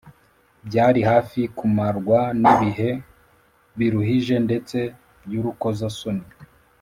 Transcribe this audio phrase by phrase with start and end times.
[0.67, 2.91] byari hafi kumarwa n’ibihe
[3.77, 4.77] biruhije ndetse
[5.25, 6.25] by’urukozasoni